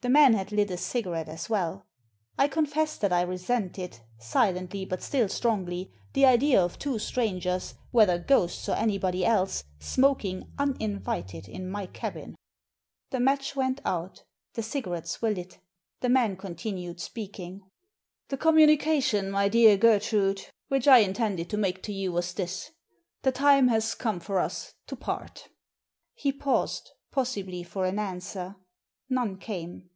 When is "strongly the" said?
5.30-6.26